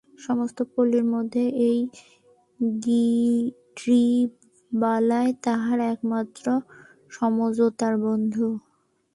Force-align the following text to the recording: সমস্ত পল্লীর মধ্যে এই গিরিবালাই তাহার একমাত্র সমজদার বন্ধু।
সমস্ত 0.19 0.57
পল্লীর 0.71 1.05
মধ্যে 1.13 1.43
এই 1.67 1.77
গিরিবালাই 3.79 5.29
তাহার 5.45 5.79
একমাত্র 5.93 6.45
সমজদার 7.11 7.93
বন্ধু। 8.05 8.47